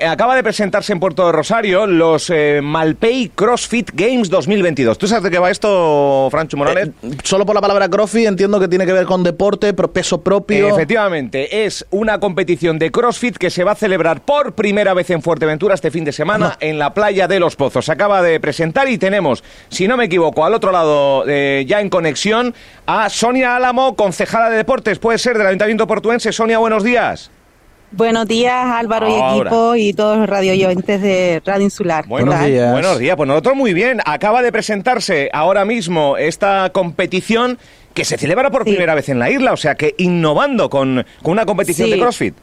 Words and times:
eh, 0.00 0.06
acaba 0.06 0.34
de 0.34 0.42
presentarse 0.42 0.94
en 0.94 0.98
Puerto 0.98 1.26
de 1.26 1.32
Rosario 1.32 1.86
los 1.86 2.30
eh, 2.30 2.60
Malpay 2.62 3.32
CrossFit 3.34 3.90
Games 3.92 4.30
2022. 4.30 4.96
¿Tú 4.96 5.06
sabes 5.06 5.24
de 5.24 5.30
qué 5.30 5.38
va 5.38 5.50
esto, 5.50 6.28
Francho 6.30 6.56
Morales? 6.56 6.88
Eh, 7.02 7.10
solo 7.22 7.44
por 7.44 7.54
la 7.54 7.60
palabra 7.60 7.86
CrossFit 7.86 8.26
entiendo 8.26 8.58
que 8.58 8.66
tiene 8.66 8.86
que 8.86 8.94
ver 8.94 9.04
con 9.04 9.22
deporte, 9.22 9.74
peso 9.74 10.22
propio. 10.22 10.68
Efectivamente, 10.68 11.66
es 11.66 11.84
una 11.90 12.18
competición 12.18 12.78
de 12.78 12.90
CrossFit 12.90 13.36
que 13.36 13.50
se 13.50 13.62
va 13.62 13.72
a 13.72 13.74
celebrar 13.74 14.22
por 14.22 14.54
primera 14.54 14.94
vez 14.94 15.10
en 15.10 15.20
Fuerteventura 15.20 15.74
este 15.74 15.90
fin 15.90 16.06
de 16.06 16.12
semana 16.12 16.56
en 16.60 16.78
la 16.78 16.94
playa 16.94 17.28
de 17.28 17.38
Los 17.38 17.56
Pozos. 17.56 17.84
Se 17.84 17.92
acaba 17.92 18.22
de 18.22 18.40
presentar 18.40 18.88
y 18.88 18.96
tenemos, 18.96 19.44
si 19.68 19.86
no 19.86 19.98
me 19.98 20.06
equivoco, 20.06 20.46
al 20.46 20.54
otro 20.54 20.72
lado 20.72 21.26
ya 21.26 21.80
en 21.82 21.90
conexión 21.90 22.54
a 22.86 23.10
Sonia 23.10 23.54
Álamo, 23.54 23.96
concejala 23.96 24.48
de 24.48 24.56
deportes, 24.56 24.98
puede 24.98 25.18
ser 25.18 25.36
del 25.36 25.46
Ayuntamiento 25.46 25.86
Portuense. 25.86 26.32
Sonia, 26.32 26.56
buenos 26.56 26.84
días. 26.84 27.30
Buenos 27.92 28.28
días, 28.28 28.54
Álvaro 28.54 29.08
y 29.08 29.40
equipo 29.40 29.74
y 29.74 29.92
todos 29.92 30.18
los 30.18 30.28
radioyentes 30.28 31.02
de 31.02 31.42
Radio 31.44 31.64
Insular. 31.64 32.06
Buenos 32.06 32.44
días. 32.44 32.72
Buenos 32.72 32.98
días, 32.98 33.16
pues 33.16 33.26
nosotros 33.26 33.56
muy 33.56 33.74
bien. 33.74 34.00
Acaba 34.04 34.42
de 34.42 34.52
presentarse 34.52 35.28
ahora 35.32 35.64
mismo 35.64 36.16
esta 36.16 36.70
competición 36.70 37.58
que 37.94 38.04
se 38.04 38.16
celebra 38.16 38.50
por 38.50 38.64
primera 38.64 38.94
vez 38.94 39.08
en 39.08 39.18
la 39.18 39.30
isla, 39.30 39.52
o 39.52 39.56
sea 39.56 39.74
que 39.74 39.94
innovando 39.98 40.70
con, 40.70 41.04
una 41.24 41.46
competición 41.46 41.90
de 41.90 41.98
CrossFit. 41.98 42.34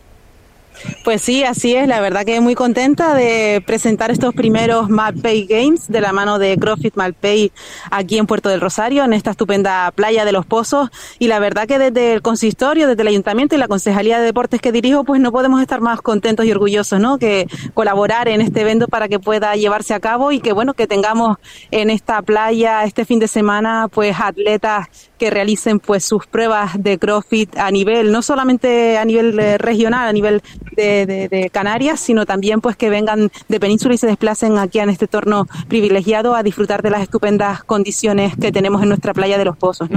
Pues 1.04 1.22
sí, 1.22 1.44
así 1.44 1.76
es. 1.76 1.88
La 1.88 2.02
verdad 2.02 2.26
que 2.26 2.40
muy 2.42 2.56
contenta 2.56 3.14
de 3.14 3.64
presentar 3.66 4.12
estos 4.12 4.34
primeros 4.34 4.90
Malpay 4.90 5.46
Games 5.46 5.88
de 5.88 6.02
la 6.02 6.12
mano 6.12 6.40
de 6.40 6.58
CrossFit 6.58 6.96
Malpay 6.96 7.52
aquí 7.92 8.18
en 8.18 8.28
Puerto 8.28 8.50
del 8.50 8.62
Rosario, 8.62 9.04
en 9.04 9.14
esta 9.14 9.32
estupenda 9.32 9.92
playa 9.92 10.26
de 10.26 10.32
los 10.32 10.46
Pozos. 10.46 10.90
Y 11.20 11.28
la 11.28 11.40
verdad 11.40 11.68
que 11.68 11.80
desde 11.80 12.14
el 12.14 12.22
consistorio, 12.22 12.88
desde 12.88 13.02
el 13.02 13.08
ayuntamiento 13.08 13.56
y 13.56 13.58
la 13.58 13.68
Concejalía 13.68 14.20
de 14.20 14.26
Deportes 14.26 14.62
que 14.62 14.72
dirijo, 14.72 15.04
pues 15.04 15.22
no 15.22 15.32
podemos 15.32 15.62
estar 15.62 15.82
más 15.82 16.02
contentos 16.02 16.46
y 16.46 16.52
orgullosos, 16.52 17.00
¿no? 17.00 17.18
Que 17.18 17.48
colaborar 17.74 18.28
en 18.28 18.42
este 18.42 18.62
evento 18.62 18.88
para 18.88 19.08
que 19.08 19.20
pueda 19.20 19.56
llevarse 19.56 19.94
a 19.94 20.00
cabo 20.00 20.32
y 20.32 20.40
que 20.40 20.54
bueno, 20.54 20.74
que 20.74 20.88
tengamos 20.88 21.38
en 21.72 21.90
esta 21.90 22.22
playa 22.22 22.84
este 22.84 23.06
fin 23.06 23.20
de 23.20 23.28
semana, 23.28 23.88
pues 23.92 24.16
atletas 24.20 24.88
que 25.18 25.30
realicen 25.30 25.80
pues 25.80 26.04
sus 26.04 26.28
pruebas 26.28 26.72
de 26.78 26.98
CrossFit 26.98 27.58
a 27.58 27.72
nivel, 27.72 28.12
no 28.12 28.22
solamente 28.22 28.98
a 28.98 29.06
nivel 29.06 29.40
eh, 29.40 29.58
regional, 29.58 30.08
a 30.08 30.14
nivel 30.14 30.42
de, 30.78 31.50
Canarias, 31.52 32.00
sino 32.00 32.26
también 32.26 32.62
pues 32.62 32.76
que 32.76 32.90
vengan 32.90 33.32
de 33.48 33.60
Península 33.60 33.96
y 33.96 33.98
se 33.98 34.08
desplacen 34.08 34.58
aquí 34.58 34.80
en 34.80 34.90
este 34.90 35.08
torno 35.08 35.48
privilegiado 35.68 36.36
a 36.36 36.44
disfrutar 36.44 36.82
de 36.82 36.90
las 36.90 37.02
estupendas 37.02 37.64
condiciones 37.64 38.36
que 38.40 38.52
tenemos 38.52 38.82
en 38.84 38.90
nuestra 38.90 39.14
playa 39.14 39.38
de 39.38 39.46
los 39.46 39.58
Pozos. 39.58 39.90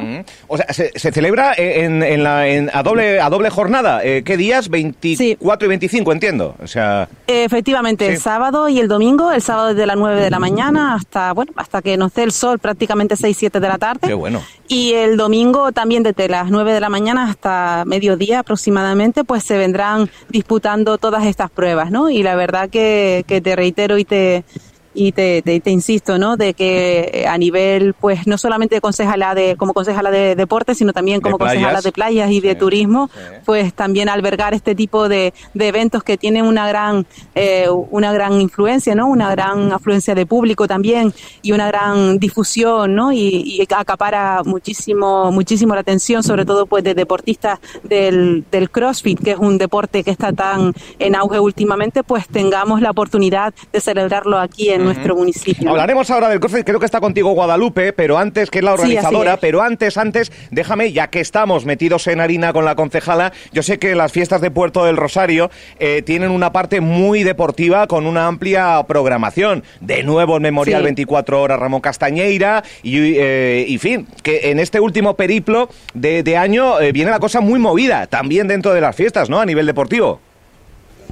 O 0.48 0.56
sea, 0.56 0.66
se, 0.72 0.90
celebra 1.12 1.54
en, 1.56 2.22
la, 2.22 2.42
a, 2.72 2.82
doble, 2.82 3.20
a 3.20 3.28
doble 3.28 3.50
jornada. 3.50 4.00
Eh, 4.04 4.22
¿Qué 4.24 4.36
días? 4.36 4.68
24 4.68 5.66
y 5.66 5.68
25, 5.68 6.12
entiendo. 6.12 6.54
O 6.62 6.66
sea... 6.66 7.08
Efectivamente, 7.26 8.06
el 8.06 8.18
sábado 8.18 8.68
y 8.68 8.80
el 8.80 8.88
domingo. 8.88 9.32
El 9.32 9.42
sábado 9.42 9.68
desde 9.68 9.86
las 9.86 9.96
9 9.96 10.20
de 10.20 10.30
la 10.30 10.38
mañana 10.38 10.94
hasta, 10.94 11.32
bueno, 11.32 11.52
hasta 11.56 11.82
que 11.82 11.96
nos 11.96 12.14
dé 12.14 12.22
el 12.22 12.32
sol, 12.32 12.58
prácticamente 12.58 13.16
6, 13.16 13.36
7 13.36 13.60
de 13.60 13.68
la 13.68 13.78
tarde. 13.78 14.00
Qué 14.06 14.14
bueno. 14.14 14.42
Y 14.68 14.92
el 14.92 15.16
domingo 15.16 15.72
también 15.72 16.04
desde 16.04 16.28
las 16.28 16.50
9 16.50 16.72
de 16.72 16.80
la 16.80 16.88
mañana 16.88 17.28
hasta 17.28 17.84
mediodía 17.86 18.40
aproximadamente, 18.40 19.24
pues 19.24 19.42
se 19.42 19.58
vendrán 19.58 20.08
disputando 20.28 20.69
todas 20.98 21.24
estas 21.26 21.50
pruebas, 21.50 21.90
¿no? 21.90 22.10
Y 22.10 22.22
la 22.22 22.36
verdad 22.36 22.70
que, 22.70 23.24
te 23.26 23.56
reitero 23.56 23.98
y 23.98 24.04
te, 24.04 24.44
y 24.92 25.12
te, 25.12 25.42
te, 25.42 25.70
insisto, 25.70 26.18
¿no? 26.18 26.36
De 26.36 26.54
que 26.54 27.10
eh, 27.12 27.26
a 27.26 27.38
nivel, 27.38 27.94
pues, 27.94 28.26
no 28.26 28.38
solamente 28.38 28.80
concejala 28.80 29.34
de, 29.34 29.56
como 29.56 29.72
concejala 29.72 30.10
de 30.10 30.34
deportes, 30.34 30.78
sino 30.78 30.92
también 30.92 31.20
como 31.20 31.38
concejala 31.38 31.80
de 31.80 31.92
playas 31.92 32.30
y 32.30 32.40
de 32.40 32.54
turismo, 32.54 33.08
pues 33.44 33.72
también 33.72 34.08
albergar 34.08 34.52
este 34.52 34.74
tipo 34.74 35.08
de, 35.08 35.32
de 35.54 35.68
eventos 35.68 36.02
que 36.02 36.18
tienen 36.18 36.44
una 36.44 36.68
gran, 36.68 37.06
eh, 37.34 37.68
una 37.90 38.12
gran 38.12 38.40
influencia, 38.40 38.94
¿no? 38.94 39.08
Una 39.08 39.30
gran 39.30 39.72
afluencia 39.72 40.14
de 40.14 40.26
público 40.26 40.66
también 40.66 41.14
y 41.42 41.52
una 41.52 41.68
gran 41.68 42.18
difusión, 42.18 42.94
¿no? 42.94 43.12
Y, 43.12 43.18
y 43.18 43.66
acapara 43.72 44.42
muchísimo, 44.44 45.30
muchísimo 45.30 45.74
la 45.74 45.82
atención, 45.82 46.22
sobre 46.22 46.44
todo, 46.44 46.66
pues, 46.66 46.82
de 46.82 46.94
deportistas 46.94 47.60
del, 47.84 48.44
del 48.50 48.70
CrossFit, 48.70 49.22
que 49.22 49.32
es 49.32 49.38
un 49.38 49.56
deporte 49.56 50.02
que 50.02 50.10
está 50.10 50.32
tan 50.32 50.72
en 50.98 51.14
auge 51.14 51.38
últimamente, 51.38 52.02
pues 52.02 52.26
tengamos 52.26 52.80
la 52.80 52.90
oportunidad 52.90 53.54
de 53.72 53.80
celebrarlo 53.80 54.38
aquí 54.38 54.70
en 54.70 54.79
nuestro 54.84 55.16
municipio. 55.16 55.70
Hablaremos 55.70 56.10
ahora 56.10 56.28
del 56.28 56.40
CrossFit, 56.40 56.64
creo 56.64 56.80
que 56.80 56.86
está 56.86 57.00
contigo 57.00 57.32
Guadalupe, 57.32 57.92
pero 57.92 58.18
antes, 58.18 58.50
que 58.50 58.58
es 58.58 58.64
la 58.64 58.74
organizadora, 58.74 59.36
pero 59.38 59.62
antes, 59.62 59.96
antes, 59.96 60.32
déjame, 60.50 60.92
ya 60.92 61.08
que 61.08 61.20
estamos 61.20 61.64
metidos 61.64 62.06
en 62.06 62.20
harina 62.20 62.52
con 62.52 62.64
la 62.64 62.74
concejala, 62.74 63.32
yo 63.52 63.62
sé 63.62 63.78
que 63.78 63.94
las 63.94 64.12
fiestas 64.12 64.40
de 64.40 64.50
Puerto 64.50 64.84
del 64.84 64.96
Rosario 64.96 65.50
eh, 65.78 66.02
tienen 66.02 66.30
una 66.30 66.52
parte 66.52 66.80
muy 66.80 67.22
deportiva 67.22 67.86
con 67.86 68.06
una 68.06 68.26
amplia 68.26 68.82
programación. 68.86 69.64
De 69.80 70.02
nuevo 70.02 70.36
el 70.36 70.42
Memorial 70.42 70.82
24 70.82 71.40
Horas 71.40 71.58
Ramón 71.58 71.80
Castañeira 71.80 72.62
y, 72.82 73.14
eh, 73.16 73.64
y, 73.66 73.78
fin, 73.78 74.06
que 74.22 74.50
en 74.50 74.58
este 74.58 74.80
último 74.80 75.14
periplo 75.14 75.68
de, 75.94 76.36
año 76.36 76.80
eh, 76.80 76.92
viene 76.92 77.10
la 77.10 77.18
cosa 77.18 77.40
muy 77.40 77.58
movida, 77.58 78.06
también 78.06 78.48
dentro 78.48 78.72
de 78.72 78.80
las 78.80 78.94
fiestas, 78.96 79.28
¿no? 79.28 79.40
A 79.40 79.46
nivel 79.46 79.66
deportivo. 79.66 80.20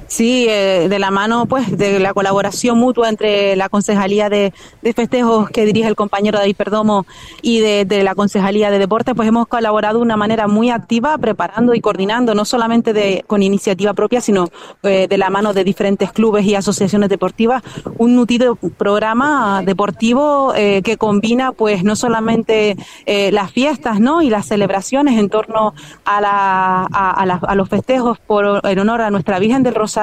Sí, 0.09 0.47
eh, 0.49 0.87
de 0.89 0.97
la 0.97 1.11
mano 1.11 1.45
pues 1.45 1.77
de 1.77 1.99
la 1.99 2.15
colaboración 2.15 2.79
mutua 2.79 3.09
entre 3.09 3.55
la 3.55 3.69
Concejalía 3.69 4.27
de, 4.27 4.51
Festejos 4.95 5.51
que 5.51 5.65
dirige 5.65 5.87
el 5.87 5.95
compañero 5.95 6.39
David 6.39 6.55
Perdomo 6.55 7.05
y 7.43 7.59
de, 7.59 8.03
la 8.03 8.15
Concejalía 8.15 8.71
de 8.71 8.79
Deportes, 8.79 9.13
pues 9.15 9.27
hemos 9.27 9.47
colaborado 9.47 9.99
de 9.99 10.03
una 10.03 10.17
manera 10.17 10.47
muy 10.47 10.71
activa 10.71 11.15
preparando 11.19 11.75
y 11.75 11.79
coordinando, 11.79 12.33
no 12.33 12.43
solamente 12.43 12.91
de, 12.91 13.23
con 13.27 13.43
iniciativa 13.43 13.93
propia, 13.93 14.19
sino 14.19 14.47
eh, 14.81 15.05
de 15.07 15.17
la 15.19 15.29
mano 15.29 15.53
de 15.53 15.63
diferentes 15.63 16.11
clubes 16.11 16.43
y 16.43 16.55
asociaciones 16.55 17.09
deportivas, 17.09 17.61
un 17.99 18.15
nutrido 18.15 18.55
programa 18.55 19.61
deportivo 19.63 20.55
eh, 20.55 20.81
que 20.81 20.97
combina 20.97 21.51
pues 21.51 21.83
no 21.83 21.95
solamente 21.95 22.75
las 23.05 23.51
fiestas 23.51 23.99
¿no? 23.99 24.23
y 24.23 24.29
las 24.29 24.47
celebraciones 24.47 25.19
en 25.19 25.29
torno 25.29 25.73
a, 26.03 26.21
la, 26.21 26.83
a, 26.85 27.55
los 27.55 27.69
festejos 27.69 28.17
por, 28.19 28.61
en 28.63 28.79
honor 28.79 29.01
a 29.01 29.11
nuestra 29.11 29.37
Virgen 29.37 29.61
del 29.61 29.75
Rosario, 29.75 29.98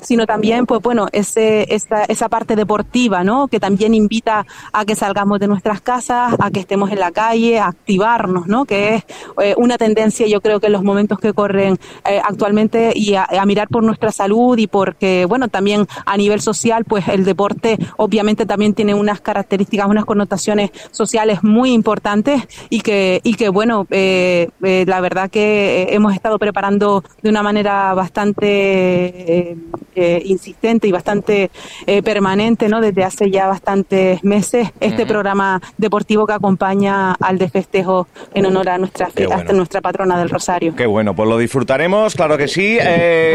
sino 0.00 0.26
también, 0.26 0.66
pues 0.66 0.80
bueno, 0.82 1.08
ese, 1.12 1.74
esa, 1.74 2.04
esa 2.04 2.28
parte 2.28 2.56
deportiva, 2.56 3.24
¿no? 3.24 3.48
Que 3.48 3.60
también 3.60 3.94
invita 3.94 4.46
a 4.72 4.84
que 4.84 4.94
salgamos 4.94 5.40
de 5.40 5.48
nuestras 5.48 5.80
casas, 5.80 6.34
a 6.38 6.50
que 6.50 6.60
estemos 6.60 6.90
en 6.90 7.00
la 7.00 7.10
calle, 7.10 7.58
a 7.58 7.68
activarnos, 7.68 8.46
¿no? 8.46 8.64
Que 8.64 8.96
es 8.96 9.04
eh, 9.42 9.54
una 9.56 9.78
tendencia, 9.78 10.26
yo 10.26 10.40
creo 10.40 10.60
que 10.60 10.66
en 10.66 10.72
los 10.72 10.82
momentos 10.82 11.18
que 11.18 11.32
corren 11.32 11.78
eh, 12.08 12.20
actualmente 12.22 12.92
y 12.94 13.14
a, 13.14 13.26
mirar 13.46 13.68
por 13.68 13.82
nuestra 13.82 14.12
salud 14.12 14.56
y 14.58 14.66
porque, 14.66 15.24
bueno, 15.24 15.48
también 15.48 15.86
a 16.06 16.16
nivel 16.16 16.40
social, 16.40 16.84
pues 16.84 17.08
el 17.08 17.24
deporte 17.24 17.78
obviamente 17.96 18.46
también 18.46 18.74
tiene 18.74 18.94
unas 18.94 19.20
características, 19.20 19.88
unas 19.88 20.04
connotaciones 20.04 20.70
sociales 20.90 21.42
muy 21.42 21.72
importantes 21.72 22.46
y 22.68 22.80
que, 22.82 23.20
y 23.24 23.34
que 23.34 23.48
bueno, 23.48 23.86
eh, 23.90 24.48
la 24.60 25.00
verdad 25.00 25.30
que 25.30 25.88
hemos 25.90 26.14
estado 26.14 26.38
preparando 26.38 27.02
de 27.22 27.30
una 27.30 27.42
manera 27.42 27.94
bastante 27.94 29.29
eh, 29.30 29.56
eh, 29.94 30.22
insistente 30.24 30.88
y 30.88 30.92
bastante 30.92 31.50
eh, 31.86 32.02
permanente, 32.02 32.68
¿no? 32.68 32.80
Desde 32.80 33.04
hace 33.04 33.30
ya 33.30 33.46
bastantes 33.46 34.24
meses, 34.24 34.68
este 34.80 35.06
programa 35.06 35.60
deportivo 35.78 36.26
que 36.26 36.32
acompaña 36.32 37.12
al 37.12 37.38
de 37.38 37.48
festejo 37.48 38.08
en 38.34 38.46
honor 38.46 38.68
a 38.70 38.78
nuestra 38.78 39.06
hasta 39.06 39.52
nuestra 39.52 39.80
patrona 39.80 40.18
del 40.18 40.30
Rosario. 40.30 40.74
Qué 40.74 40.86
bueno, 40.86 41.14
pues 41.14 41.28
lo 41.28 41.38
disfrutaremos, 41.38 42.14
claro 42.14 42.36
que 42.38 42.48
sí. 42.48 42.78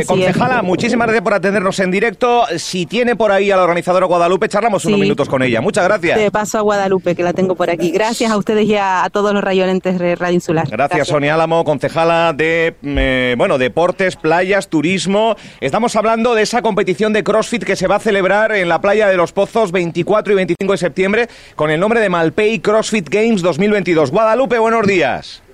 concejala, 0.08 0.62
muchísimas 0.62 1.08
gracias 1.08 1.24
por 1.24 1.34
atendernos 1.34 1.80
en 1.80 1.92
directo. 1.92 2.46
Si 2.58 2.86
tiene 2.86 3.16
por 3.16 3.32
ahí 3.32 3.52
a 3.52 3.58
la 3.58 3.64
organizadora 3.64 4.06
Guadalupe, 4.06 4.50
charlamos 4.50 4.86
unos 4.86 5.00
minutos 5.00 5.30
con 5.30 5.44
ella. 5.44 5.62
Muchas 5.62 5.86
gracias. 5.86 6.18
Te 6.18 6.32
paso 6.32 6.58
a 6.58 6.62
Guadalupe, 6.62 7.16
que 7.16 7.24
la 7.24 7.34
tengo 7.34 7.56
por 7.56 7.70
aquí. 7.70 7.92
Gracias 7.92 8.32
a 8.32 8.38
ustedes 8.38 8.66
y 8.68 8.76
a, 8.76 9.08
todos 9.12 9.34
los 9.34 9.44
rayonentes 9.44 10.00
de 10.00 10.16
Radio 10.16 10.36
Insular. 10.36 10.68
Gracias, 10.70 11.08
Sonia 11.08 11.36
Álamo, 11.36 11.64
concejala 11.64 12.34
de, 12.34 13.36
bueno, 13.38 13.58
deportes, 13.58 14.16
playas, 14.16 14.70
turismo. 14.70 15.36
Estamos 15.62 15.85
Estamos 15.86 15.98
hablando 15.98 16.34
de 16.34 16.42
esa 16.42 16.64
competición 16.64 17.14
de 17.14 17.24
CrossFit 17.24 17.64
que 17.64 17.76
se 17.76 17.86
va 17.86 17.98
a 17.98 18.00
celebrar 18.00 18.52
en 18.54 18.68
la 18.68 18.82
playa 18.82 19.08
de 19.08 19.18
los 19.18 19.34
Pozos 19.34 19.72
24 19.72 20.34
y 20.34 20.36
25 20.36 20.72
de 20.72 20.78
septiembre 20.80 21.30
con 21.56 21.70
el 21.70 21.80
nombre 21.80 22.00
de 22.00 22.10
Malpay 22.10 22.58
CrossFit 22.58 23.08
Games 23.08 23.44
2022. 23.44 24.10
Guadalupe, 24.10 24.58
buenos 24.58 24.88
días. 24.88 25.45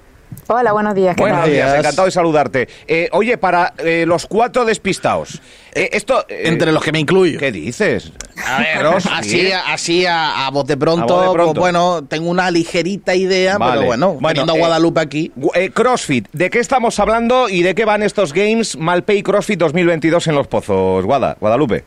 Hola, 0.47 0.73
buenos 0.73 0.95
días. 0.95 1.15
buenos 1.15 1.45
días, 1.45 1.77
encantado 1.77 2.05
de 2.05 2.11
saludarte. 2.11 2.67
Eh, 2.87 3.09
oye, 3.13 3.37
para 3.37 3.73
eh, 3.77 4.05
los 4.05 4.25
cuatro 4.25 4.65
despistados, 4.65 5.41
eh, 5.73 5.89
esto... 5.93 6.25
Entre 6.27 6.71
los 6.71 6.83
que 6.83 6.91
me 6.91 6.99
incluyo. 6.99 7.39
¿Qué 7.39 7.51
dices? 7.51 8.11
A 8.45 8.59
ver, 8.59 8.85
así, 9.11 9.51
así 9.51 10.05
a, 10.05 10.49
voz 10.51 10.65
de 10.67 10.75
pronto, 10.75 11.33
pues, 11.35 11.53
bueno, 11.53 12.03
tengo 12.03 12.29
una 12.29 12.51
ligerita 12.51 13.15
idea, 13.15 13.57
pero 13.59 13.83
bueno, 13.83 14.13
bueno 14.19 14.41
a 14.41 14.57
Guadalupe 14.57 14.99
aquí. 14.99 15.31
CrossFit, 15.73 16.27
¿de 16.33 16.49
qué 16.49 16.59
estamos 16.59 16.99
hablando 16.99 17.47
y 17.47 17.61
de 17.61 17.75
qué 17.75 17.85
van 17.85 18.03
estos 18.03 18.33
Games 18.33 18.75
Malpay 18.77 19.23
CrossFit 19.23 19.59
2022 19.59 20.27
en 20.27 20.35
Los 20.35 20.47
Pozos? 20.47 21.05
Guada, 21.05 21.37
Guadalupe. 21.39 21.83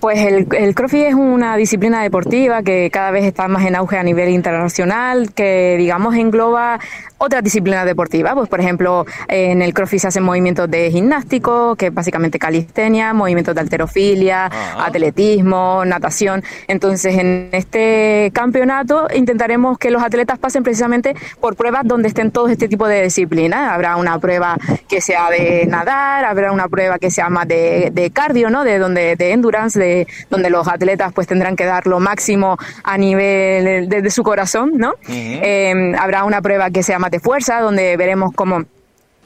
Pues 0.00 0.18
el, 0.20 0.46
el, 0.56 0.74
CrossFit 0.74 1.08
es 1.08 1.14
una 1.14 1.56
disciplina 1.56 2.02
deportiva 2.02 2.62
que 2.62 2.90
cada 2.90 3.10
vez 3.10 3.24
está 3.24 3.48
más 3.48 3.66
en 3.66 3.76
auge 3.76 3.98
a 3.98 4.02
nivel 4.02 4.30
internacional, 4.30 5.32
que 5.34 5.76
digamos 5.78 6.14
engloba 6.14 6.80
otras 7.20 7.44
disciplinas 7.44 7.84
deportivas. 7.84 8.32
Pues, 8.34 8.48
por 8.48 8.60
ejemplo, 8.60 9.04
en 9.28 9.60
el 9.60 9.74
CrossFit 9.74 10.00
se 10.00 10.08
hacen 10.08 10.22
movimientos 10.22 10.70
de 10.70 10.90
gimnástico, 10.90 11.76
que 11.76 11.86
es 11.86 11.94
básicamente 11.94 12.38
calistenia, 12.38 13.12
movimientos 13.12 13.54
de 13.54 13.60
alterofilia, 13.60 14.46
ah. 14.46 14.86
atletismo, 14.86 15.84
natación. 15.84 16.42
Entonces, 16.66 17.18
en 17.18 17.50
este 17.52 18.30
campeonato 18.32 19.06
intentaremos 19.14 19.76
que 19.76 19.90
los 19.90 20.02
atletas 20.02 20.38
pasen 20.38 20.62
precisamente 20.62 21.14
por 21.40 21.56
pruebas 21.56 21.82
donde 21.84 22.08
estén 22.08 22.30
todos 22.30 22.50
este 22.50 22.68
tipo 22.68 22.88
de 22.88 23.02
disciplinas. 23.02 23.70
Habrá 23.70 23.96
una 23.96 24.18
prueba 24.18 24.56
que 24.88 25.02
sea 25.02 25.28
de 25.28 25.66
nadar, 25.66 26.24
habrá 26.24 26.52
una 26.52 26.68
prueba 26.68 26.98
que 26.98 27.10
sea 27.10 27.28
más 27.28 27.46
de, 27.46 28.10
cardio, 28.14 28.48
¿no? 28.48 28.64
De 28.64 28.78
donde 28.78 29.16
de 29.16 29.32
endurance, 29.32 29.78
de 29.78 29.89
donde 30.28 30.50
los 30.50 30.68
atletas 30.68 31.12
pues 31.12 31.26
tendrán 31.26 31.56
que 31.56 31.64
dar 31.64 31.86
lo 31.86 32.00
máximo 32.00 32.56
a 32.82 32.98
nivel 32.98 33.88
de, 33.88 34.10
su 34.10 34.22
corazón, 34.22 34.72
¿no? 34.76 34.94
Eh, 35.08 35.92
habrá 35.98 36.24
una 36.24 36.42
prueba 36.42 36.70
que 36.70 36.82
sea 36.82 36.98
más 36.98 37.10
de 37.10 37.20
fuerza, 37.20 37.60
donde 37.60 37.96
veremos 37.96 38.32
cómo 38.34 38.64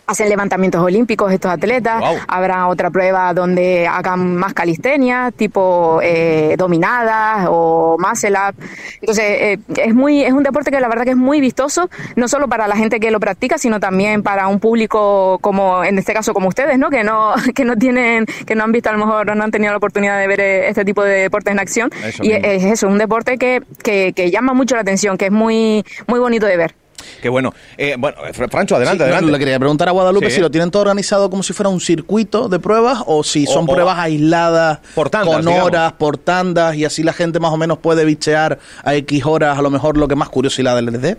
hacen 0.07 0.29
levantamientos 0.29 0.83
olímpicos 0.83 1.33
estos 1.33 1.51
atletas. 1.51 2.03
Habrá 2.29 2.69
otra 2.69 2.91
prueba 2.91 3.33
donde 3.35 3.87
hagan 3.87 4.37
más 4.37 4.55
calistenia, 4.55 5.31
tipo 5.31 6.01
eh, 6.03 6.55
dominadas 6.59 7.47
o 7.51 7.97
muscle 7.99 8.33
up. 8.33 8.55
Entonces, 9.01 9.25
eh, 9.25 9.59
es 9.77 9.95
muy 9.95 10.23
es 10.23 10.33
un 10.33 10.43
deporte 10.43 10.71
que 10.71 10.81
la 10.81 10.89
verdad 10.89 11.05
que 11.05 11.11
es 11.11 11.17
muy 11.17 11.41
vistoso, 11.41 11.89
no 12.17 12.29
solo 12.29 12.49
para 12.49 12.69
la 12.69 12.77
gente 12.77 13.01
que 13.01 13.11
lo 13.11 13.21
practica, 13.21 13.59
sino 13.59 13.81
también 13.81 14.23
para 14.23 14.49
un 14.49 14.61
público 14.61 15.39
como 15.41 15.85
en 15.85 15.99
este 15.99 16.13
caso 16.13 16.35
como 16.35 16.49
ustedes, 16.49 16.79
¿no? 16.79 16.91
Que 16.91 17.05
no 17.05 17.35
que 17.55 17.65
no 17.65 17.77
tienen 17.77 18.27
que 18.47 18.55
no 18.55 18.65
han 18.65 18.73
visto 18.73 18.91
a 18.91 18.93
lo 18.93 18.99
mejor 18.99 19.35
no 19.35 19.43
han 19.43 19.51
tenido 19.51 19.73
la 19.73 19.79
oportunidad 19.79 20.19
de 20.19 20.27
ver 20.27 20.41
eh, 20.41 20.69
este 20.69 20.85
tipo 20.85 21.03
de 21.03 21.23
deportes 21.23 21.53
en 21.53 21.59
acción 21.59 21.91
y 22.23 22.33
es, 22.33 22.65
eso, 22.65 22.89
un 22.89 22.99
deporte 22.99 23.39
que, 23.39 23.63
que, 23.83 24.13
que 24.15 24.31
llama 24.31 24.53
mucho 24.53 24.75
la 24.75 24.83
atención, 24.83 25.17
que 25.17 25.27
es 25.27 25.33
muy 25.33 25.85
muy 26.07 26.21
bonito 26.21 26.47
de 26.47 26.57
ver. 26.57 26.84
Qué 27.25 27.31
bueno. 27.31 27.55
Eh, 27.79 27.95
bueno, 27.99 28.19
Francho, 28.35 28.77
adelante, 28.77 29.03
adelante. 29.03 29.33
le 29.33 29.39
quería 29.39 29.59
preguntar 29.59 29.89
a 29.89 29.93
Guadalupe 29.93 30.31
si 30.31 30.43
lo 30.43 30.51
tienen 30.51 30.71
todo 30.71 30.83
organizado 30.83 31.31
como 31.31 31.43
si 31.43 31.55
fuera 31.55 31.71
un 31.71 31.81
circuito 31.81 32.51
de 32.51 32.59
pruebas 32.59 33.03
o 33.07 33.25
si 33.25 33.47
son 33.47 33.65
pruebas 33.65 33.99
aisladas, 33.99 34.81
por 34.95 35.11
con 35.11 35.49
horas, 35.49 35.95
por 35.95 36.19
tandas, 36.19 36.77
y 36.77 36.85
así 36.85 37.03
la 37.03 37.15
gente 37.15 37.41
más 37.41 37.51
o 37.51 37.57
menos 37.57 37.79
puede 37.79 38.05
bichear 38.05 38.59
a 38.83 38.95
X 38.97 39.25
horas, 39.25 39.59
a 39.59 39.63
lo 39.63 39.71
mejor 39.71 39.97
lo 39.97 40.07
que 40.07 40.17
más 40.17 40.29
curiosidad 40.29 40.79
les 40.83 41.01
dé. 41.01 41.17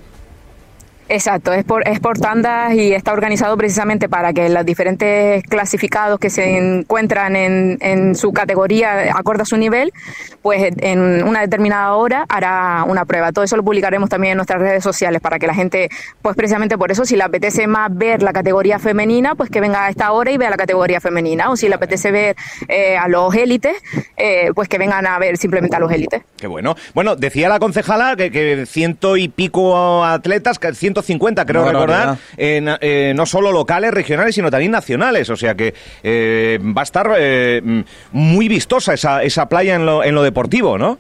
Exacto, 1.07 1.53
es 1.53 1.63
por, 1.63 1.87
es 1.87 1.99
por 1.99 2.17
tandas 2.17 2.73
y 2.73 2.93
está 2.93 3.13
organizado 3.13 3.55
precisamente 3.57 4.09
para 4.09 4.33
que 4.33 4.49
los 4.49 4.65
diferentes 4.65 5.43
clasificados 5.43 6.19
que 6.19 6.31
se 6.31 6.57
encuentran 6.57 7.35
en, 7.35 7.77
en 7.81 8.15
su 8.15 8.33
categoría, 8.33 9.15
acorde 9.15 9.43
a 9.43 9.45
su 9.45 9.55
nivel, 9.57 9.93
pues 10.41 10.73
en 10.79 11.23
una 11.23 11.41
determinada 11.41 11.93
hora 11.93 12.25
hará 12.27 12.83
una 12.87 13.05
prueba. 13.05 13.31
Todo 13.31 13.45
eso 13.45 13.55
lo 13.55 13.63
publicaremos 13.63 14.09
también 14.09 14.31
en 14.31 14.37
nuestras 14.37 14.59
redes 14.59 14.83
sociales 14.83 15.21
para 15.21 15.37
que 15.37 15.45
la 15.45 15.53
gente, 15.53 15.89
pues 16.21 16.35
precisamente 16.35 16.77
por 16.77 16.91
eso, 16.91 17.05
si 17.05 17.15
le 17.15 17.23
apetece 17.23 17.67
más 17.67 17.95
ver 17.95 18.23
la 18.23 18.33
categoría 18.33 18.79
femenina, 18.79 19.35
pues 19.35 19.49
que 19.49 19.61
venga 19.61 19.85
a 19.85 19.89
esta 19.89 20.11
hora 20.11 20.31
y 20.31 20.37
vea 20.37 20.49
la 20.49 20.57
categoría 20.57 20.99
femenina. 21.01 21.51
O 21.51 21.55
si 21.55 21.69
le 21.69 21.75
apetece 21.75 22.11
ver 22.11 22.35
eh, 22.67 22.97
a 22.97 23.07
los 23.07 23.33
élites, 23.35 23.77
eh, 24.17 24.49
pues 24.55 24.67
que 24.67 24.79
vengan 24.79 25.05
a 25.05 25.19
ver 25.19 25.37
simplemente 25.37 25.75
a 25.75 25.79
los 25.79 25.91
élites. 25.91 26.23
Qué 26.37 26.47
bueno. 26.47 26.75
Bueno, 26.93 27.15
decía 27.15 27.47
la 27.47 27.59
concejala 27.59 28.15
que, 28.15 28.31
que 28.31 28.65
ciento 28.65 29.17
y 29.17 29.27
pico 29.27 30.03
atletas, 30.03 30.57
que 30.57 30.67
150 31.01 31.45
creo 31.45 31.65
recordar, 31.65 32.17
eh, 32.37 33.13
no 33.15 33.25
solo 33.25 33.51
locales, 33.51 33.91
regionales, 33.91 34.35
sino 34.35 34.49
también 34.49 34.71
nacionales. 34.71 35.29
O 35.29 35.35
sea 35.35 35.55
que 35.55 35.73
eh, 36.03 36.59
va 36.61 36.81
a 36.81 36.83
estar 36.83 37.11
eh, 37.17 37.83
muy 38.11 38.47
vistosa 38.47 38.93
esa, 38.93 39.23
esa 39.23 39.49
playa 39.49 39.75
en 39.75 39.85
lo, 39.85 40.03
en 40.03 40.15
lo 40.15 40.23
deportivo, 40.23 40.77
¿no? 40.77 40.97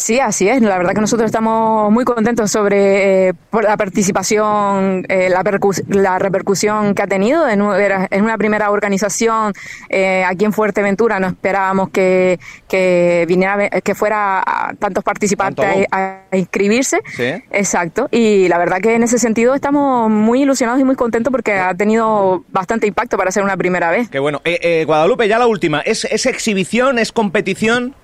Sí, 0.00 0.18
así 0.18 0.48
es. 0.48 0.62
La 0.62 0.78
verdad 0.78 0.94
que 0.94 1.02
nosotros 1.02 1.26
estamos 1.26 1.92
muy 1.92 2.06
contentos 2.06 2.50
sobre 2.50 3.28
eh, 3.28 3.32
la 3.52 3.76
participación, 3.76 5.04
eh, 5.10 5.28
la, 5.28 5.42
la, 5.88 6.18
repercusión 6.18 6.94
que 6.94 7.02
ha 7.02 7.06
tenido. 7.06 7.46
En, 7.46 7.60
en 7.60 8.24
una 8.24 8.38
primera 8.38 8.70
organización 8.70 9.52
eh, 9.90 10.24
aquí 10.26 10.46
en 10.46 10.54
Fuerteventura 10.54 11.20
no 11.20 11.26
esperábamos 11.26 11.90
que, 11.90 12.40
que 12.66 13.26
viniera, 13.28 13.68
que 13.68 13.94
fuera 13.94 14.42
tantos 14.78 15.04
participantes 15.04 15.86
a, 15.90 16.22
inscribirse. 16.32 17.00
¿Sí? 17.14 17.34
Exacto. 17.50 18.08
Y 18.10 18.48
la 18.48 18.56
verdad 18.56 18.78
que 18.80 18.94
en 18.94 19.02
ese 19.02 19.18
sentido 19.18 19.54
estamos 19.54 20.08
muy 20.08 20.42
ilusionados 20.42 20.80
y 20.80 20.84
muy 20.84 20.96
contentos 20.96 21.30
porque 21.30 21.52
ha 21.52 21.74
tenido 21.74 22.42
bastante 22.48 22.86
impacto 22.86 23.18
para 23.18 23.30
ser 23.32 23.42
una 23.42 23.58
primera 23.58 23.90
vez. 23.90 24.08
Qué 24.08 24.18
bueno. 24.18 24.40
Guadalupe, 24.86 25.28
ya 25.28 25.38
la 25.38 25.46
última. 25.46 25.80
¿Es, 25.80 26.06
¿Es 26.06 26.24
exhibición? 26.24 26.98
¿Es 26.98 27.12
competición? 27.12 27.94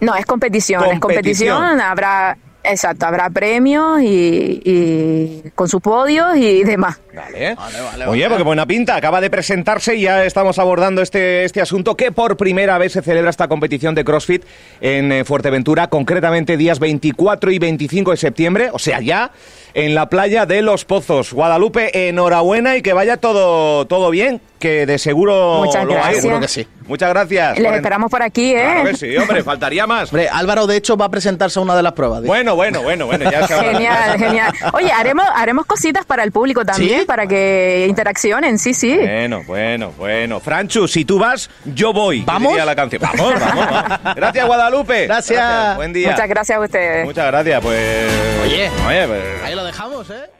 No, 0.00 0.14
es 0.14 0.26
competición, 0.26 0.84
es 0.92 1.00
competición, 1.00 1.80
habrá 1.80 2.36
Exacto, 2.62 3.06
habrá 3.06 3.30
premios 3.30 4.02
y, 4.02 5.42
con 5.54 5.68
sus 5.68 5.80
podios 5.80 6.36
y 6.36 6.62
demás. 6.62 7.00
Vale. 7.14 7.56
Oye, 8.06 8.28
porque 8.28 8.42
buena 8.42 8.66
pinta, 8.66 8.96
acaba 8.96 9.20
de 9.20 9.30
presentarse 9.30 9.96
y 9.96 10.02
ya 10.02 10.24
estamos 10.24 10.58
abordando 10.58 11.00
este, 11.00 11.44
este 11.44 11.62
asunto 11.62 11.96
que 11.96 12.12
por 12.12 12.36
primera 12.36 12.76
vez 12.76 12.92
se 12.92 13.02
celebra 13.02 13.30
esta 13.30 13.48
competición 13.48 13.94
de 13.94 14.04
CrossFit 14.04 14.44
en 14.80 15.10
eh, 15.10 15.24
Fuerteventura, 15.24 15.88
concretamente 15.88 16.56
días 16.56 16.78
24 16.78 17.50
y 17.50 17.58
25 17.58 18.10
de 18.10 18.16
septiembre, 18.18 18.70
o 18.72 18.78
sea, 18.78 19.00
ya 19.00 19.32
en 19.72 19.94
la 19.94 20.10
playa 20.10 20.44
de 20.44 20.60
Los 20.60 20.84
Pozos. 20.84 21.32
Guadalupe, 21.32 22.08
enhorabuena 22.08 22.76
y 22.76 22.82
que 22.82 22.92
vaya 22.92 23.16
todo, 23.16 23.86
todo 23.86 24.10
bien, 24.10 24.42
que 24.60 24.86
de 24.86 24.98
seguro 24.98 25.62
Muchas 25.64 25.84
lo 25.84 25.94
gracias. 25.94 26.22
seguro 26.22 26.40
que 26.40 26.48
sí. 26.48 26.68
Muchas 26.86 27.08
gracias. 27.08 27.58
Les 27.58 27.72
esperamos 27.72 28.10
por 28.10 28.22
aquí, 28.22 28.52
¿eh? 28.52 28.62
Claro 28.62 28.84
que 28.84 28.96
sí, 28.96 29.16
hombre, 29.16 29.42
faltaría 29.42 29.86
más. 29.86 30.12
Hombre, 30.12 30.28
Álvaro, 30.28 30.66
de 30.66 30.76
hecho, 30.76 30.96
va 30.96 31.06
a 31.06 31.08
presentarse 31.08 31.58
a 31.58 31.62
una 31.62 31.74
de 31.74 31.82
las 31.82 31.92
pruebas. 31.94 32.22
Bueno, 32.22 32.54
bueno, 32.54 32.82
bueno, 32.82 33.06
bueno, 33.06 33.30
ya 33.30 33.46
se 33.46 33.54
Genial, 33.54 34.18
genial. 34.18 34.52
Oye, 34.72 34.92
haremos, 34.92 35.24
haremos 35.34 35.66
cositas 35.66 36.04
para 36.04 36.22
el 36.22 36.32
público 36.32 36.64
también, 36.64 37.06
para 37.06 37.26
que 37.26 37.86
interaccionen, 37.88 38.58
sí, 38.58 38.74
sí. 38.74 38.96
Bueno, 38.96 39.42
bueno, 39.46 39.92
bueno. 39.96 40.40
Franchu, 40.40 40.86
si 40.86 41.04
tú 41.04 41.18
vas, 41.18 41.48
yo 41.64 41.92
voy. 41.92 42.22
¿Vamos? 42.22 42.56
La 42.56 42.76
canción. 42.76 43.00
Vamos, 43.02 43.40
vamos, 43.40 43.66
vamos. 43.70 44.14
Gracias, 44.16 44.46
Guadalupe. 44.46 45.06
Gracias. 45.06 45.76
Buen 45.76 45.92
día. 45.92 46.10
Muchas 46.10 46.28
gracias 46.28 46.58
a 46.58 46.60
ustedes. 46.60 47.04
Muchas 47.06 47.26
gracias, 47.26 47.60
pues... 47.62 48.10
Oye, 48.44 48.70
oye 48.86 49.06
pues... 49.06 49.22
ahí 49.44 49.54
lo 49.54 49.64
dejamos, 49.64 50.10
¿eh? 50.10 50.39